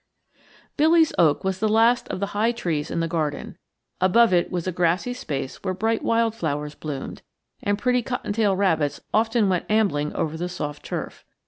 Billy's 0.77 1.13
oak 1.19 1.43
was 1.43 1.59
the 1.59 1.69
last 1.69 2.07
of 2.07 2.19
the 2.19 2.25
high 2.33 2.51
trees 2.51 2.89
in 2.89 3.01
the 3.01 3.07
garden. 3.07 3.55
Above 4.01 4.33
it 4.33 4.49
was 4.49 4.65
a 4.65 4.71
grassy 4.71 5.13
space 5.13 5.63
where 5.63 5.75
bright 5.75 6.03
wild 6.03 6.33
flowers 6.33 6.73
bloomed, 6.73 7.21
and 7.61 7.77
pretty 7.77 8.01
cottontail 8.01 8.55
rabbits 8.55 9.01
often 9.13 9.47
went 9.47 9.69
ambling 9.69 10.11
over 10.13 10.37
the 10.37 10.49
soft 10.49 10.83
turf. 10.85 11.23